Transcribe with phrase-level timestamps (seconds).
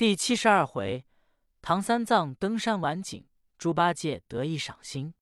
[0.00, 1.04] 第七十二回，
[1.60, 5.12] 唐三藏登山玩景，猪八戒得意赏心。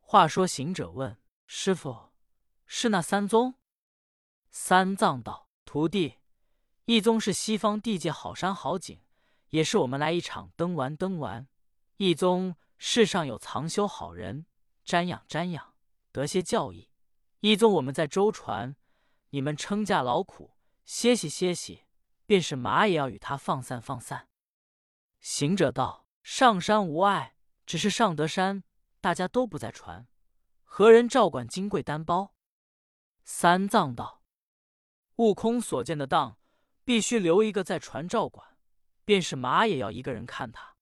[0.00, 2.08] 话说行者问师傅
[2.64, 3.56] ：“是那三宗？”
[4.48, 6.14] 三藏道：“徒弟，
[6.86, 8.98] 一宗是西方地界好山好景，
[9.50, 11.46] 也是我们来一场登玩登玩；
[11.98, 14.46] 一宗世上有藏修好人，
[14.86, 15.74] 瞻仰瞻仰，
[16.12, 16.88] 得些教义；
[17.40, 18.74] 一宗我们在舟船，
[19.28, 20.52] 你们撑驾劳苦，
[20.86, 21.82] 歇息歇息。”
[22.26, 24.28] 便是马也要与他放散放散。
[25.20, 28.64] 行者道：“上山无碍，只是上得山，
[29.00, 30.06] 大家都不在船，
[30.64, 32.34] 何人照管金贵单包？”
[33.24, 34.22] 三藏道
[35.16, 36.38] ：“悟空所见的当，
[36.84, 38.58] 必须留一个在船照管，
[39.04, 40.76] 便是马也要一个人看他。”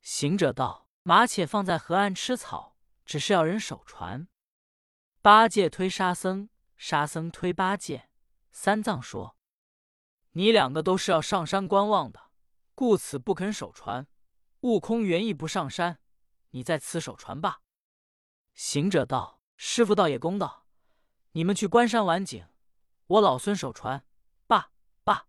[0.00, 4.28] 行者道：“马且放在河岸吃草，只是要人守船。”
[5.20, 8.08] 八戒推沙僧，沙僧推八戒。
[8.52, 9.36] 三藏说。
[10.32, 12.30] 你两个都是要上山观望的，
[12.74, 14.06] 故此不肯守船。
[14.60, 16.00] 悟空原意不上山，
[16.50, 17.62] 你在此守船吧。
[18.52, 20.66] 行者道：“师傅倒也公道，
[21.32, 22.46] 你们去关山玩景，
[23.06, 24.06] 我老孙守船。
[24.46, 24.70] 罢
[25.02, 25.26] 罢，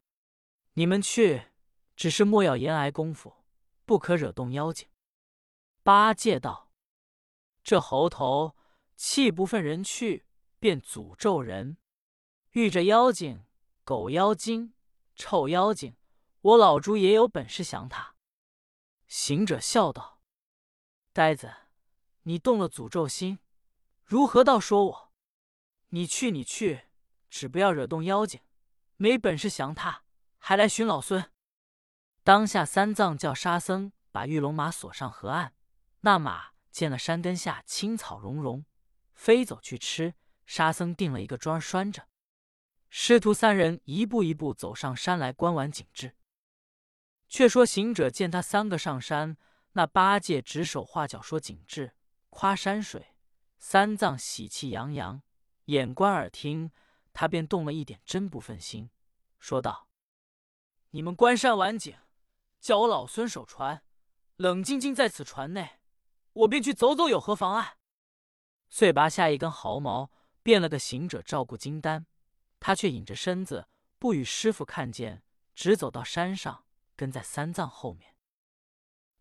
[0.74, 1.48] 你们去，
[1.96, 3.46] 只是莫要言挨功夫，
[3.86, 4.88] 不可惹动妖精。”
[5.82, 6.72] 八戒道
[7.64, 8.56] ：“这猴头
[8.96, 10.26] 气不愤人去，
[10.60, 11.78] 便诅咒人，
[12.52, 13.46] 遇着妖精、
[13.84, 14.74] 狗妖精。”
[15.22, 15.96] 臭妖精，
[16.42, 18.16] 我老猪也有本事降他。
[19.06, 20.20] 行者笑道
[21.14, 21.54] ：“呆子，
[22.24, 23.38] 你动了诅咒心，
[24.04, 25.14] 如何倒说我？
[25.90, 26.86] 你去，你去，
[27.30, 28.42] 只不要惹动妖精，
[28.98, 30.02] 没本事降他，
[30.40, 31.32] 还来寻老孙。”
[32.26, 35.54] 当下三藏叫沙僧把玉龙马锁上河岸。
[36.00, 38.66] 那马见了山根下青草茸茸，
[39.14, 40.16] 飞走去吃。
[40.48, 42.08] 沙僧定了一个桩拴着。
[42.94, 46.18] 师徒三人一步一步走上山来观玩景致。
[47.30, 49.38] 却说行者见他三个上山，
[49.72, 51.96] 那八戒指手画脚说景致，
[52.30, 53.16] 夸山水；
[53.58, 55.22] 三藏喜气洋洋，
[55.68, 56.72] 眼观耳听，
[57.14, 58.90] 他便动了一点真不忿心，
[59.40, 59.88] 说道
[60.92, 61.96] ：“你们观山玩景，
[62.60, 63.86] 叫我老孙守船，
[64.36, 65.80] 冷静静在此船内，
[66.34, 67.78] 我便去走走，有何妨碍？”
[68.70, 70.12] 遂拔下一根毫毛，
[70.44, 72.06] 变了个行者照顾金丹。
[72.62, 73.68] 他却隐着身子，
[73.98, 75.24] 不与师傅看见，
[75.56, 78.16] 直走到山上，跟在三藏后面。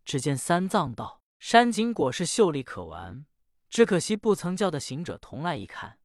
[0.05, 3.25] 只见三藏道：“山景果是秀丽可玩，
[3.71, 5.99] 只可惜不曾叫的行者同来一看，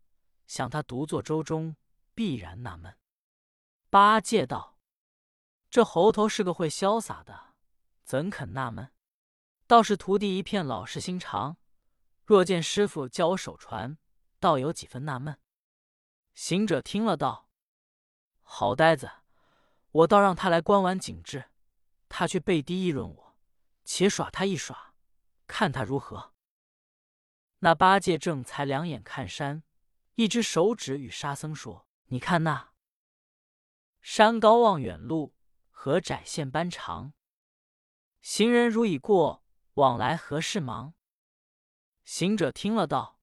[0.48, 1.76] 想他独坐舟中，
[2.14, 2.98] 必然纳闷。”
[3.92, 4.78] 八戒道
[5.70, 7.54] ：“这猴头是个会潇洒的，
[8.06, 8.92] 怎肯纳闷？
[9.68, 11.58] 倒是徒弟一片老实心肠，
[12.24, 13.98] 若见师傅叫我守船，
[14.40, 15.38] 倒有几分纳闷。”
[16.36, 17.50] 行者听了道
[18.44, 19.10] ：“好呆子，
[19.92, 21.46] 我倒让他来观玩景致，
[22.10, 23.38] 他却背地议论我，
[23.86, 24.94] 且耍他一耍，
[25.48, 26.34] 看他如何。”
[27.60, 29.64] 那八戒正才两眼看山，
[30.16, 32.74] 一只手指与沙僧说：“你看那
[34.02, 35.34] 山高望远路，
[35.70, 37.14] 河窄线般长，
[38.20, 39.42] 行人如已过，
[39.76, 40.94] 往来何事忙？”
[42.04, 43.15] 行者听了道。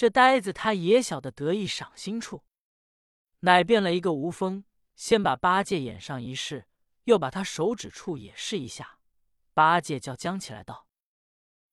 [0.00, 2.42] 这呆子他也晓得得意赏心处，
[3.40, 4.64] 乃变了一个无风，
[4.96, 6.66] 先把八戒眼上一试，
[7.04, 8.98] 又把他手指处也试一下。
[9.52, 10.88] 八戒叫僵起来道：“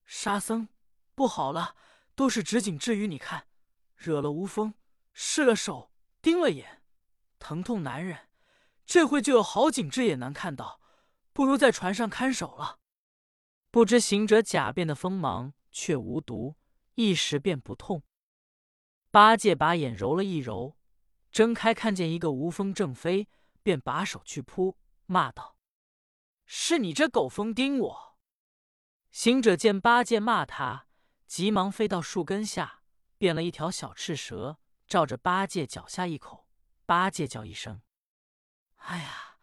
[0.06, 0.68] 沙僧，
[1.16, 1.78] 不好了，
[2.16, 3.48] 都是指景至于你看，
[3.96, 4.74] 惹了无风，
[5.14, 6.84] 试了手，盯了眼，
[7.40, 8.28] 疼痛难忍。
[8.86, 10.82] 这会就有好景致也难看到，
[11.32, 12.80] 不如在船上看守了。
[13.72, 16.58] 不知行者假变的锋芒，却无毒，
[16.96, 18.04] 一时便不痛。”
[19.10, 20.78] 八戒把眼揉了一揉，
[21.32, 23.28] 睁开看见一个无风正飞，
[23.64, 25.58] 便把手去扑，骂道
[26.46, 28.18] ：“是你这狗疯盯我！”
[29.12, 30.88] 行者见八戒骂他，
[31.26, 32.84] 急忙飞到树根下，
[33.18, 36.48] 变了一条小赤蛇，照着八戒脚下一口。
[36.86, 37.82] 八戒叫一声
[38.78, 39.38] ：“哎呀，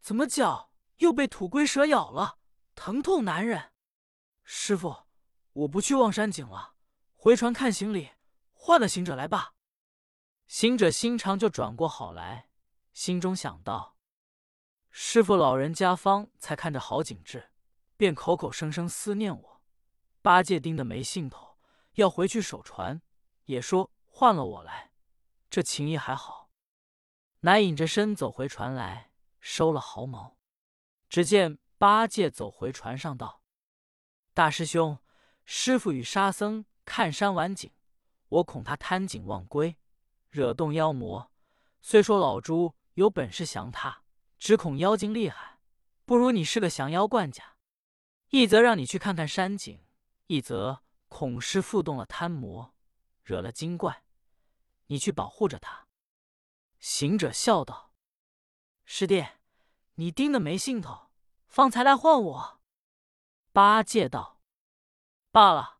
[0.00, 2.38] 怎么脚又被土龟蛇咬了？
[2.74, 3.72] 疼痛难忍！
[4.44, 5.06] 师傅，
[5.52, 6.74] 我不去望山景了，
[7.14, 8.10] 回船看行李。”
[8.66, 9.54] 换了行者来吧。
[10.48, 12.48] 行者心肠就转过好来，
[12.92, 13.96] 心中想到：
[14.90, 17.52] 师傅老人家方才看着好景致，
[17.96, 19.62] 便口口声声思念我。
[20.20, 21.56] 八戒盯得没兴头，
[21.92, 23.00] 要回去守船，
[23.44, 24.90] 也说换了我来，
[25.48, 26.50] 这情谊还好。
[27.42, 30.36] 乃隐着身走回船来，收了毫毛。
[31.08, 33.44] 只见八戒走回船上道
[34.34, 34.98] ：“大师兄，
[35.44, 37.70] 师傅与沙僧看山玩景。”
[38.28, 39.76] 我恐他贪景忘归，
[40.30, 41.30] 惹动妖魔。
[41.80, 44.02] 虽说老猪有本事降他，
[44.38, 45.60] 只恐妖精厉害，
[46.04, 47.56] 不如你是个降妖冠家，
[48.30, 49.84] 一则让你去看看山景，
[50.26, 52.74] 一则恐师傅动了贪魔，
[53.22, 54.02] 惹了精怪，
[54.86, 55.86] 你去保护着他。”
[56.78, 57.92] 行者笑道
[58.84, 59.24] ：“师弟，
[59.94, 61.10] 你盯的没兴头，
[61.46, 62.60] 方才来唤我。”
[63.52, 64.40] 八戒道
[65.32, 65.78] ：“罢了，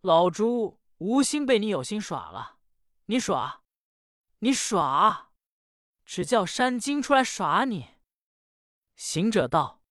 [0.00, 2.58] 老猪无心被你有心耍了，
[3.06, 3.62] 你耍，
[4.38, 5.32] 你耍，
[6.04, 7.96] 只叫山精出来耍你。”
[8.94, 9.82] 行者道：“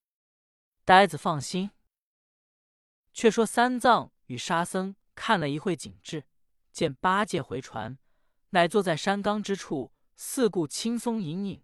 [0.86, 1.72] 呆子放心。”
[3.14, 6.26] 却说三藏与沙僧看了一会景致，
[6.72, 7.98] 见八戒回船，
[8.52, 9.94] 乃坐在山冈之处。
[10.20, 11.64] 四顾青松隐隐，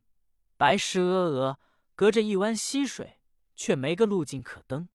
[0.57, 1.57] 白石峨峨，
[1.95, 3.19] 隔着一湾溪水，
[3.55, 4.89] 却没个路径可登。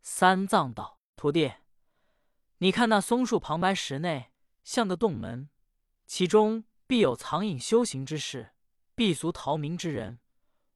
[0.00, 1.52] 三藏道：“徒弟，
[2.58, 5.50] 你看那松树旁白石内，像个洞门，
[6.06, 8.54] 其中必有藏隐修行之士，
[8.94, 10.20] 避俗逃民之人。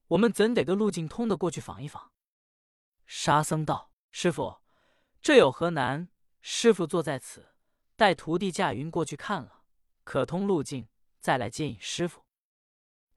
[0.09, 2.11] 我们怎得个路径通得过去访一访？”
[3.05, 4.61] 沙僧道：“师傅，
[5.21, 6.09] 这有何难？
[6.41, 7.55] 师傅坐在此，
[7.95, 9.63] 待徒弟驾云过去看了，
[10.03, 10.87] 可通路径。”
[11.19, 12.23] 再来接引师傅。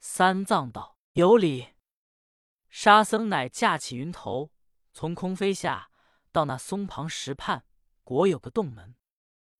[0.00, 1.75] 三藏道：“有理。”
[2.69, 4.50] 沙僧乃架起云头，
[4.93, 5.88] 从空飞下，
[6.32, 7.65] 到那松旁石畔，
[8.03, 8.95] 果有个洞门。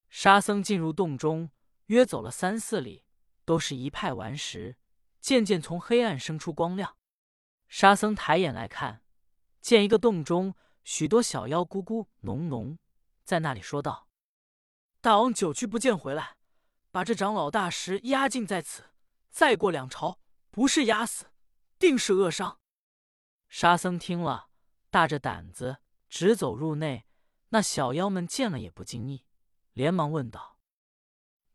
[0.09, 1.50] 沙僧进入洞中，
[1.87, 3.05] 约走了三四里，
[3.44, 4.77] 都是一派顽石，
[5.21, 6.97] 渐渐从黑暗生出光亮。
[7.69, 9.03] 沙僧抬眼来看，
[9.61, 10.55] 见一个洞中
[10.85, 12.77] 许多小妖咕咕哝哝，
[13.25, 14.09] 在那里说道
[15.00, 16.37] ：“大王久去不见回来。”
[16.93, 18.91] 把这长老大石压禁在此，
[19.31, 21.25] 再过两朝，不是压死，
[21.79, 22.61] 定是扼伤。
[23.49, 24.50] 沙僧听了，
[24.91, 25.79] 大着胆子
[26.11, 27.06] 直走入内。
[27.52, 29.26] 那小妖们见了也不惊异，
[29.75, 30.58] 连忙问道：“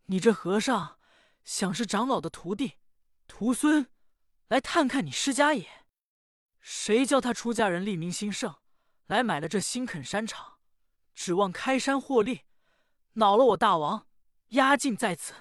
[0.06, 1.00] 你这和尚
[1.44, 2.76] 想是长老的徒弟、
[3.28, 3.90] 徒孙，
[4.48, 5.86] 来探看你施家也？
[6.60, 8.58] 谁叫他出家人利民兴盛，
[9.08, 10.60] 来买了这新垦山场，
[11.16, 12.42] 指望开山获利，
[13.14, 14.08] 恼了我大王。”
[14.52, 15.34] 压境在此，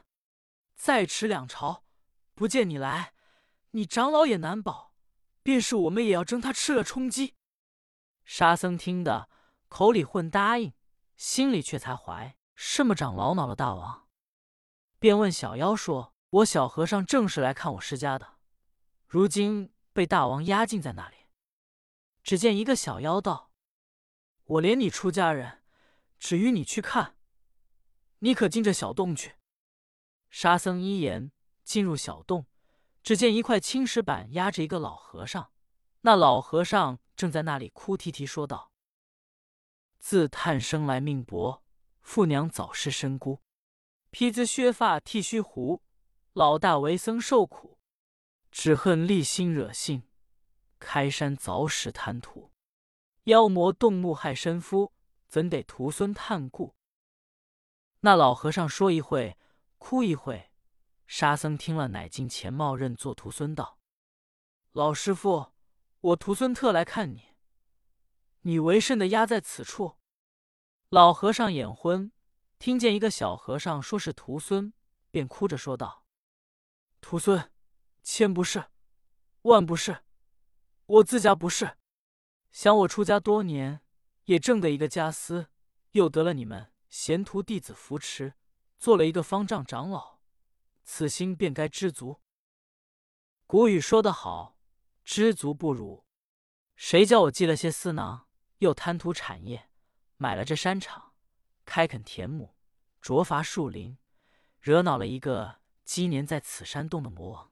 [0.75, 1.85] 再迟两朝，
[2.35, 3.13] 不见你来，
[3.71, 4.95] 你长老也难保。
[5.45, 7.37] 便是我们也要争他吃了充饥。
[8.25, 9.31] 沙僧听得，
[9.79, 10.73] 口里混答应，
[11.17, 14.09] 心里却才怀什么长老恼了大王，
[14.99, 18.39] 便问小妖说：“我小和尚正是来看我师家的，
[19.07, 21.17] 如今被大王压禁在那里。”
[22.25, 23.51] 只见一个小妖道
[24.45, 25.63] ：“我连你出家人，
[26.19, 27.19] 只与你去看。”
[28.21, 29.35] 你可进这小洞去。
[30.31, 31.33] 沙僧依言
[31.65, 32.47] 进入小洞，
[33.03, 35.51] 只见一块青石板压着一个老和尚。
[36.01, 38.73] 那老和尚正在那里哭啼啼说道
[40.09, 41.65] ：“自叹生来命薄，
[42.01, 43.43] 父娘早逝身孤。
[44.13, 45.83] 披子削发剃须胡，
[46.33, 47.81] 老大为僧受苦。
[48.53, 50.05] 只恨立心惹性，
[50.79, 52.53] 开山凿石贪图。
[53.25, 54.93] 妖魔动怒害身夫，
[55.27, 56.77] 怎得徒孙叹顾？”
[58.03, 59.37] 那老和尚说一会，
[59.79, 60.53] 哭一会。
[61.09, 63.81] 沙僧听了，乃进前冒认作徒孙道
[64.71, 65.53] ：“老师傅，
[65.99, 67.36] 我徒孙特来看你。
[68.47, 69.99] 你为甚的压在此处？”
[70.89, 72.13] 老和尚眼昏，
[72.61, 74.73] 听见一个小和尚说是徒孙，
[75.11, 76.05] 便哭着说道
[77.03, 77.51] ：“徒孙，
[78.05, 78.67] 千不是，
[79.43, 80.05] 万不是，
[80.87, 81.77] 我自家不是。
[82.53, 83.83] 想我出家多年，
[84.27, 85.49] 也挣得一个家私，
[85.91, 88.35] 又得了你们。”贤徒弟子扶持，
[88.79, 90.21] 做了一个方丈长老，
[90.85, 92.23] 此心便该知足。
[93.47, 94.57] 古语说得好，
[95.05, 96.07] 知足不辱。
[96.77, 98.26] 谁叫我积了些私囊，
[98.59, 99.69] 又贪图产业，
[100.17, 101.13] 买了这山场，
[101.65, 102.55] 开垦田亩，
[103.01, 103.99] 卓伐树林，
[104.61, 107.51] 惹恼了一个积年在此山洞的魔王。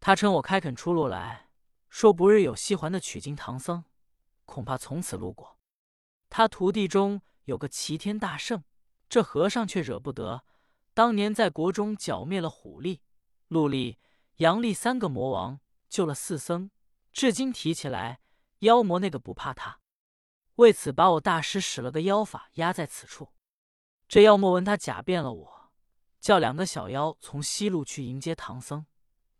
[0.00, 1.48] 他称我开垦出路来
[1.88, 3.84] 说，不日有西环的取经唐僧，
[4.44, 5.58] 恐怕从此路过。
[6.28, 7.22] 他徒弟中。
[7.46, 8.62] 有个齐天大圣，
[9.08, 10.44] 这和尚却惹不得。
[10.94, 13.02] 当年在国中剿灭了虎力、
[13.48, 13.98] 鹿力、
[14.36, 15.58] 杨力三个魔王，
[15.88, 16.70] 救了四僧，
[17.12, 18.20] 至今提起来，
[18.60, 19.80] 妖魔那个不怕他。
[20.56, 23.32] 为此把我大师使了个妖法压在此处。
[24.06, 25.70] 这妖魔闻他假变了我，
[26.20, 28.86] 叫两个小妖从西路去迎接唐僧。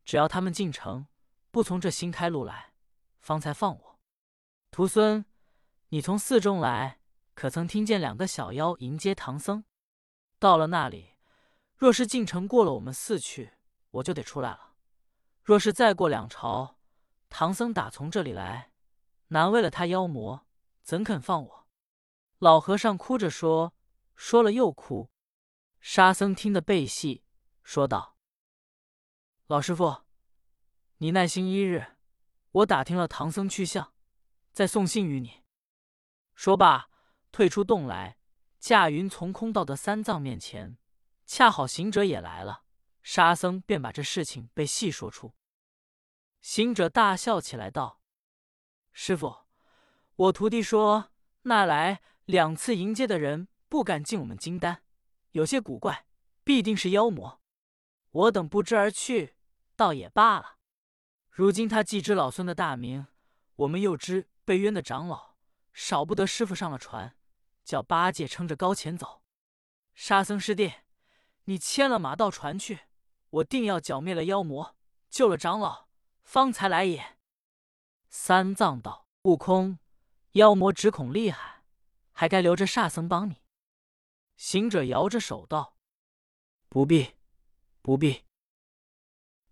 [0.05, 1.07] 只要他们进城，
[1.51, 2.73] 不从这新开路来，
[3.21, 4.01] 方才放我。
[4.71, 5.25] 徒孙，
[5.89, 6.99] 你从寺中来。
[7.35, 9.65] 可曾听见两个小妖迎接唐僧？
[10.39, 11.15] 到了那里，
[11.77, 13.53] 若是进城过了我们寺去，
[13.91, 14.75] 我就得出来了；
[15.43, 16.77] 若是再过两朝，
[17.31, 18.71] 唐僧打从这里来，
[19.29, 20.47] 难为了他妖魔，
[20.83, 21.69] 怎肯放我？
[22.39, 23.75] 老和尚哭着说，
[24.15, 25.11] 说了又哭。
[25.81, 27.25] 沙僧听得背细，
[27.63, 28.17] 说道
[29.47, 30.03] ：“老师傅，
[30.99, 31.97] 你耐心一日，
[32.51, 33.93] 我打听了唐僧去向，
[34.53, 35.43] 再送信于你。”
[36.35, 36.89] 说罢，
[37.31, 38.19] 退出洞来，
[38.59, 40.79] 驾云从空到得三藏面前。
[41.25, 42.65] 恰好行者也来了，
[43.03, 45.35] 沙僧便把这事情被细说出。
[46.41, 48.01] 行者大笑起来，道
[48.93, 49.42] ：“师傅，
[50.17, 51.11] 我徒弟说
[51.43, 54.83] 那来两次迎接的人不敢进我们金丹，
[55.33, 56.07] 有些古怪，
[56.45, 57.41] 必定是妖魔。
[58.11, 59.37] 我等不知而去，
[59.75, 60.59] 倒也罢了。
[61.31, 63.07] 如今他既知老孙的大名，
[63.57, 65.37] 我们又知被冤的长老，
[65.73, 67.17] 少不得师傅上了船，
[67.65, 69.23] 叫八戒撑着高前走。
[69.95, 70.75] 沙僧师弟。”
[71.47, 72.83] 你牵了马到船去，
[73.31, 74.77] 我定要剿灭了妖魔，
[75.11, 75.89] 救了长老，
[76.23, 77.17] 方才来也。
[78.09, 79.81] 三藏道：“悟空，
[80.33, 81.65] 妖魔只恐厉害，
[82.13, 83.43] 还该留着沙僧帮你。”
[84.37, 85.77] 行者摇着手道
[86.69, 87.17] ：“不必，
[87.81, 88.25] 不必。”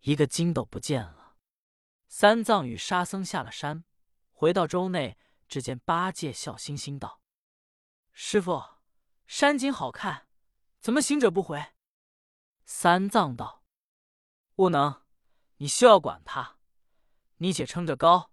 [0.00, 1.36] 一个筋斗不见了。
[2.08, 3.84] 三藏与沙僧下了山，
[4.32, 7.20] 回到州内，只见八戒笑嘻嘻道
[8.12, 8.62] ：“师傅，
[9.26, 10.26] 山景好看，
[10.80, 11.72] 怎么行者不回？”
[12.64, 13.62] 三藏道
[14.56, 15.02] ：“悟能，
[15.58, 16.58] 你休要管他，
[17.36, 18.32] 你且撑着高，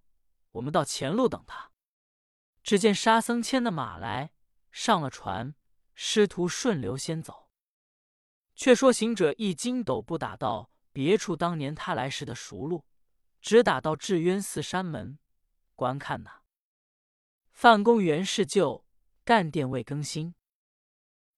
[0.52, 1.70] 我们到前路等他。”
[2.68, 4.30] 只见沙僧牵的马来，
[4.70, 5.54] 上了船，
[5.94, 7.48] 师徒顺流先走。
[8.54, 12.84] 却说行者一筋斗不打到别处，当年他来时的熟路，
[13.40, 15.18] 只打到智渊寺山门，
[15.74, 16.42] 观看呐
[17.52, 18.84] 范公原是旧，
[19.24, 20.34] 干殿未更新，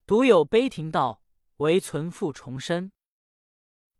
[0.05, 1.23] 独有碑亭道。
[1.59, 2.91] 唯存复重申。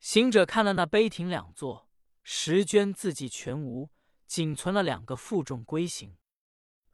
[0.01, 1.89] 行者看了那碑亭两座，
[2.25, 3.89] 石绢字迹全无，
[4.27, 6.17] 仅存了两个负重龟形，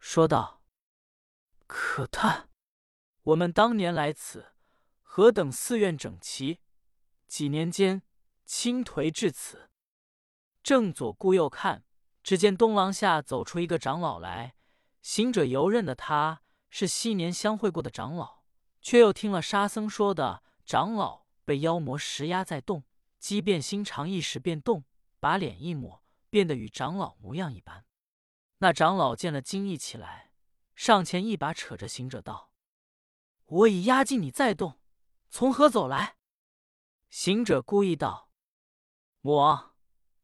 [0.08, 0.62] 说道
[1.66, 2.48] ：“可叹！
[3.22, 4.52] 我们当年来此，
[5.02, 6.60] 何等寺院整齐，
[7.26, 8.02] 几年间
[8.44, 9.68] 倾颓至此。”
[10.62, 11.84] 正左顾右看，
[12.22, 14.54] 只见东廊下走出一个长老来。
[15.02, 18.44] 行者游刃的他是昔年相会过的长老，
[18.80, 20.44] 却又听了沙僧说的。
[20.64, 22.84] 长老被妖魔石压在洞，
[23.18, 24.84] 机变心肠，一时变动，
[25.18, 27.84] 把脸一抹，变得与长老模样一般。
[28.58, 30.32] 那长老见了，惊异起来，
[30.75, 32.50] 上前一把扯着行者道
[33.44, 34.80] ：“我已压进你在洞，
[35.28, 36.16] 从何走来？”
[37.10, 38.30] 行者故意道
[39.20, 39.75] ：“魔王，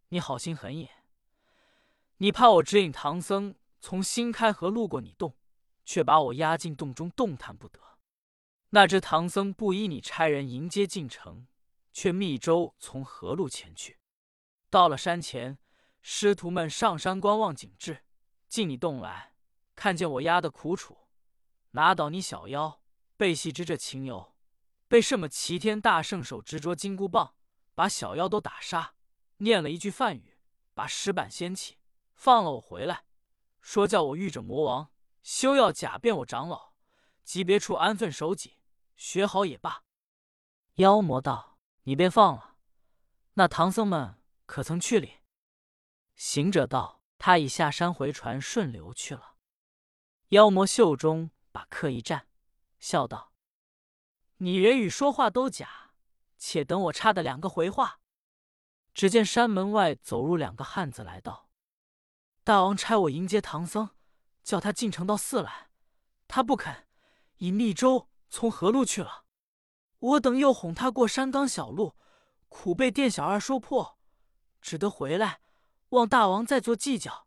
[0.08, 0.90] 你好心狠也！
[2.16, 5.36] 你怕我指引唐僧从新开河路过你洞，
[5.84, 7.80] 却把我压进洞中，动弹不得。”
[8.74, 11.46] 那只唐僧不依你差人迎接进城，
[11.92, 13.98] 却密舟从河路前去。
[14.70, 15.58] 到了山前，
[16.00, 18.04] 师徒们上山观望景致，
[18.52, 19.34] 进你洞来，
[19.74, 21.08] 看见我压的苦楚，
[21.70, 22.82] 拿倒你小妖，
[23.16, 24.34] 背细知这情由，
[24.88, 27.34] 被什么齐天大圣手执着金箍棒，
[27.74, 28.94] 把小妖都打杀，
[29.38, 30.36] 念了一句梵语，
[30.74, 31.78] 把石板掀起，
[32.12, 33.06] 放了我回来，
[33.62, 34.92] 说叫我遇着魔王，
[35.22, 36.74] 休要假变我长老，
[37.24, 38.58] 级别处安分守己。
[38.94, 39.84] 学好也罢。
[40.74, 42.56] 妖魔道：“你便放了。
[43.32, 45.20] 那唐僧们可曾去里？”
[46.14, 49.36] 行者道：“他已下山回船，顺流去了。”
[50.30, 52.26] 妖魔袖中把客一战，
[52.80, 53.32] 笑道
[54.38, 55.92] ：“你人语说话都假，
[56.36, 58.00] 且等我差的两个回话。”
[58.92, 61.48] 只见山门外走入两个汉子，来道
[62.42, 63.90] ：“大王差我迎接唐僧，
[64.42, 65.68] 叫他进城到寺来，
[66.26, 66.88] 他不肯，
[67.36, 69.26] 以密州。”从何路去了？
[69.98, 71.94] 我等又哄他过山冈小路，
[72.48, 73.98] 苦被店小二说破，
[74.60, 75.42] 只得回来，
[75.92, 77.26] 望大王再做计较。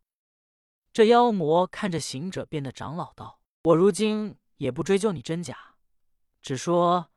[0.91, 5.75] 这妖魔看着行者变的长老道：“我如今也不追究你真假，
[6.41, 7.12] 只说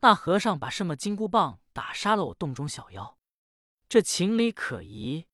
[0.00, 3.18] 那和尚把什么金箍棒打杀了我洞中小妖，
[3.88, 5.26] 这情理可疑。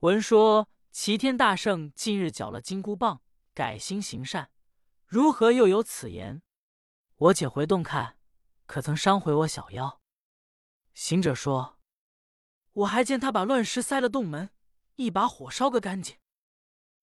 [0.00, 3.22] 闻说齐天大圣近日缴了金箍棒，
[3.54, 4.50] 改心行善，
[5.06, 6.42] 如何又有此言？”
[7.16, 8.18] 我且回洞看，
[8.66, 10.00] 可曾伤毁我小妖？
[10.92, 11.78] 行者说
[12.72, 14.50] ：“我还见他把乱石塞了洞门，
[14.96, 16.16] 一把火烧个干净。”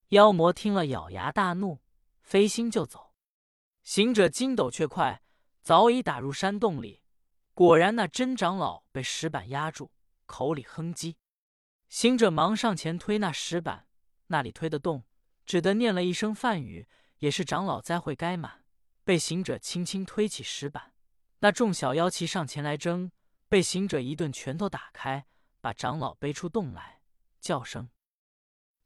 [0.10, 1.80] 妖魔听了，咬牙大怒，
[2.22, 3.14] 飞心就走。
[3.84, 5.22] 行者筋斗却快，
[5.62, 7.02] 早已打入山洞里。
[7.54, 9.92] 果然，那真长老被石板压住，
[10.26, 11.16] 口里哼唧。
[11.90, 13.88] 行者忙上前推那石板，
[14.28, 15.04] 那里推得动，
[15.46, 18.64] 只得念了一声梵语，也是长老灾会该满。
[19.04, 20.94] 被行者轻轻推起石板，
[21.40, 23.12] 那众小妖齐上前来争，
[23.48, 25.26] 被行者一顿拳头打开，
[25.62, 26.99] 把长老背出洞来，
[27.40, 27.90] 叫声：“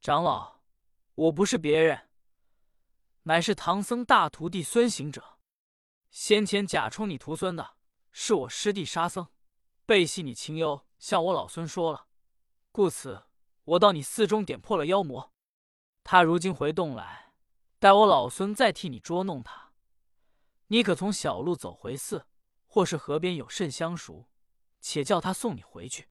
[0.01, 0.61] 长老，
[1.15, 2.09] 我不是别人，
[3.23, 5.39] 乃是唐僧大徒弟孙行者。
[6.11, 7.77] 先前假充你徒孙的
[8.11, 9.27] 是我师弟沙僧，
[9.85, 12.07] 背信你情由，向我老孙说了，
[12.71, 13.25] 故此
[13.63, 15.33] 我到你寺中点破了妖魔。
[16.03, 17.33] 他如今回洞来，
[17.79, 19.71] 待我老孙再替你捉弄他，
[20.67, 22.27] 你可从小路走回寺，
[22.67, 24.29] 或是河边有甚相熟，
[24.79, 26.09] 且叫他送你回去。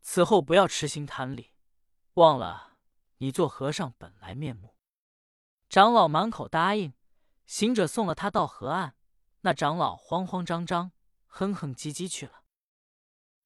[0.00, 1.52] 此后不要痴心贪利，
[2.16, 2.76] 忘了
[3.16, 4.76] 你做和尚本来面目。”
[5.70, 6.92] 长老满口答应。
[7.46, 8.96] 行者送了他到河岸，
[9.42, 10.90] 那长老慌慌张张、
[11.26, 12.42] 哼哼唧唧去了。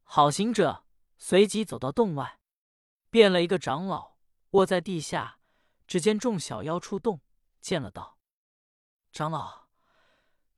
[0.02, 0.86] 好行者
[1.18, 2.40] 随即走到洞外，
[3.10, 4.16] 变了一个长老
[4.52, 5.38] 卧在地下。
[5.86, 7.20] 只见众小妖出洞，
[7.60, 8.16] 见了道
[9.12, 9.66] ：“长老，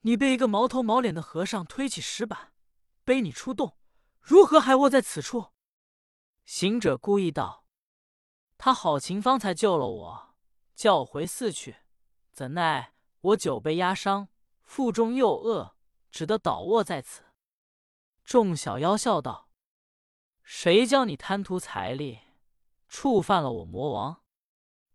[0.02, 2.52] 你被一个毛头毛脸的和尚推起石板，
[3.02, 3.78] 背你出洞，
[4.20, 5.52] 如何还卧在此处？”
[6.44, 7.61] 行者故意道
[8.64, 10.34] ：“他好情方才救了我，
[10.76, 11.78] 叫我回寺去，
[12.30, 14.28] 怎奈……”我久被压伤，
[14.62, 15.74] 腹中又饿，
[16.12, 17.24] 只得倒卧在此。
[18.22, 19.50] 众小妖笑道
[20.44, 22.20] ：“谁叫你贪图财力，
[22.86, 24.22] 触犯了我魔王？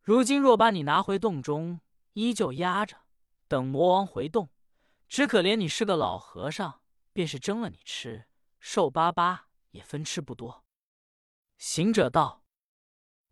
[0.01, 1.81] 如今若把你拿回洞中，
[2.13, 2.95] 依旧压着，
[3.49, 4.47] 等魔王回洞。
[5.09, 6.79] 只可怜你是个老和尚，
[7.11, 8.29] 便是蒸了你吃，
[8.61, 10.63] 瘦巴巴也分吃不多。”
[11.59, 12.45] 行者道：“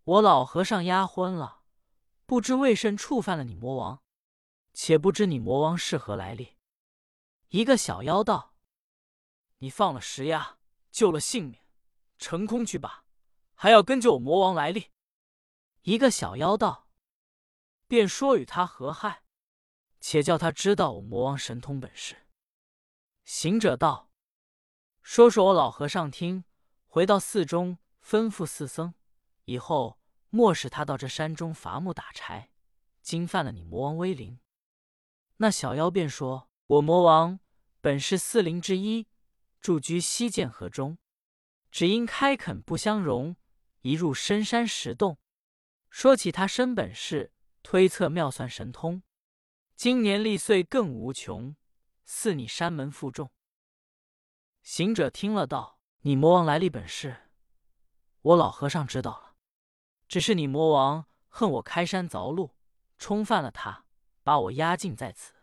[0.05, 1.63] 我老和尚压昏了，
[2.25, 4.01] 不知为甚触犯了你魔王。”
[4.77, 6.57] 且不知你魔王是何来历？
[7.47, 8.55] 一个小妖道
[9.59, 10.57] ：“你放了石压，
[10.91, 11.61] 救了性命，
[12.17, 13.05] 成空去吧，
[13.53, 14.91] 还要跟救我魔王来历？”
[15.83, 16.89] 一个小妖道
[17.87, 19.23] ：“便说与他何害？
[20.01, 22.27] 且叫他知道我魔王神通本事。”
[23.23, 24.11] 行者道
[25.01, 26.43] ：“说说我老和尚听。”
[26.85, 28.93] 回到寺中，吩咐寺僧
[29.45, 29.99] ：“以后
[30.29, 32.51] 莫使他到这山中伐木打柴，
[33.01, 34.39] 惊犯了你魔王威灵。”
[35.37, 37.39] 那小妖便说：“我魔王
[37.81, 39.07] 本是四灵之一，
[39.59, 40.97] 住居西涧河中，
[41.71, 43.35] 只因开垦不相容，
[43.81, 45.17] 一入深山石洞。
[45.89, 47.33] 说起他身本事，
[47.63, 49.03] 推测妙算神通，
[49.75, 51.55] 今年历岁更无穷，
[52.05, 53.31] 似你山门负重。”
[54.63, 57.29] 行者听了道：“你魔王来历本事，
[58.21, 59.24] 我老和尚知道了。
[60.07, 62.51] 只是你魔王恨我开山凿路，
[62.97, 63.83] 冲犯了他。”
[64.25, 65.33] 把我压禁在此，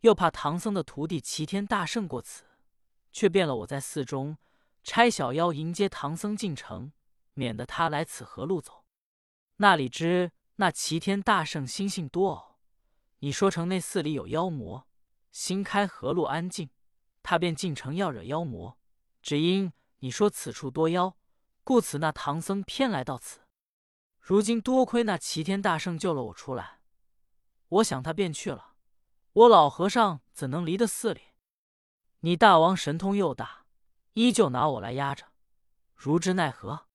[0.00, 2.44] 又怕唐僧的徒弟齐天大圣过此，
[3.12, 4.36] 却变了我在寺中
[4.82, 6.92] 差小妖迎接唐僧进城，
[7.32, 8.84] 免得他来此河路走。
[9.56, 12.58] 那里知那齐天大圣心性多偶，
[13.20, 14.86] 你说城内寺里有妖魔，
[15.32, 16.68] 新开河路安静，
[17.22, 18.76] 他便进城要惹妖魔。
[19.22, 21.16] 只因你说此处多妖，
[21.64, 23.40] 故此那唐僧偏来到此。
[24.20, 26.80] 如今多亏那齐天大圣救了我出来。
[27.68, 28.74] 我想他便去了，
[29.32, 31.20] 我老和尚怎能离得寺里？
[32.20, 33.64] 你大王神通又大，
[34.12, 35.32] 依旧拿我来压着，
[35.94, 36.86] 如之奈何？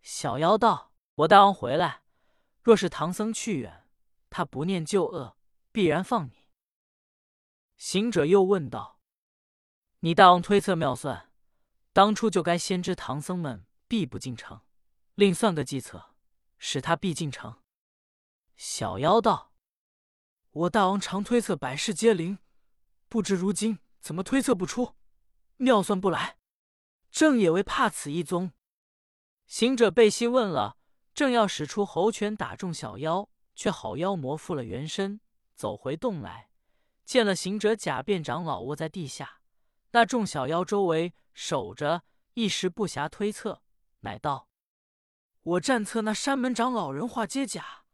[0.00, 2.02] 小妖道：“我大王回来，
[2.60, 3.86] 若是唐僧去远，
[4.30, 5.36] 他不念旧恶，
[5.70, 6.48] 必然放你。”
[7.76, 9.00] 行者又问道
[10.00, 11.30] ：“你大王推测妙算，
[11.92, 14.60] 当初就该先知唐僧们必不进城，
[15.14, 16.11] 另算个计策，
[16.64, 17.60] 使他必进城。”
[18.54, 19.52] 小妖道。
[20.52, 22.38] 我大王常推测百事皆灵，
[23.08, 24.94] 不知如今怎么推测不出，
[25.56, 26.38] 妙算不来，
[27.10, 28.52] 正也为怕此一宗。
[29.46, 30.76] 行者背细问了，
[31.14, 35.20] 正要使出猴拳打中小妖，却好妖魔复了原身，
[35.56, 36.50] 走回洞来，
[37.04, 39.40] 见了行者假变长老卧在地下，
[39.92, 43.62] 那众小妖周围守着，一时不暇推测，
[44.00, 44.48] 乃道
[45.42, 47.84] ：“我战策那山门长老人化皆假，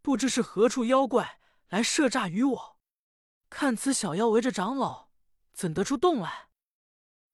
[0.00, 1.38] 不知是何处妖怪。”
[1.72, 2.76] 来设诈于我，
[3.48, 5.08] 看此小妖围着长老，
[5.54, 6.50] 怎得出洞来？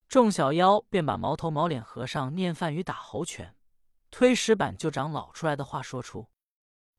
[0.06, 3.56] 众小妖便把毛头毛脸和尚念梵语、打猴拳、
[4.12, 6.30] 推石板救长老出来的话说出。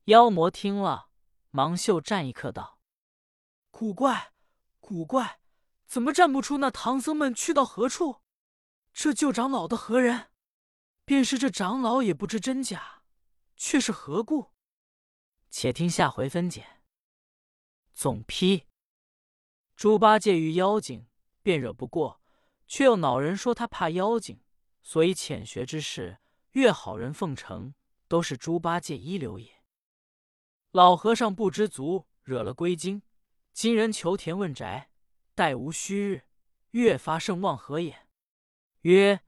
[0.04, 1.08] 妖魔听了，
[1.48, 2.78] 忙袖战一刻道
[3.72, 4.34] ：“古怪，
[4.78, 5.40] 古怪，
[5.86, 8.20] 怎么战不出那唐僧们去到何处？
[8.92, 10.26] 这救长老的何人？
[11.10, 13.02] 便是这长老也不知真假，
[13.56, 14.52] 却是何故？
[15.50, 16.82] 且听下回分解。”
[17.92, 18.68] 总批：
[19.74, 21.08] 猪八戒遇妖精，
[21.42, 22.22] 便惹不过，
[22.68, 24.44] 却又恼人说他怕妖精，
[24.84, 26.20] 所以浅学之事，
[26.52, 27.74] 越好人奉承，
[28.06, 29.64] 都是猪八戒一流也。
[30.70, 33.02] 老和尚不知足，惹了龟精，
[33.52, 34.92] 今人求田问宅，
[35.34, 36.22] 待无虚日，
[36.70, 38.06] 越发盛望何也？
[38.82, 39.24] 曰：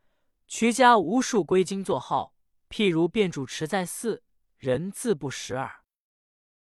[0.55, 2.35] 徐家无数归京作号，
[2.69, 4.23] 譬如卞主持在寺，
[4.59, 5.82] 人自不识耳。